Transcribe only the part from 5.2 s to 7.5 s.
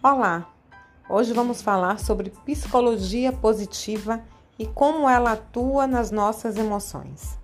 atua nas nossas emoções.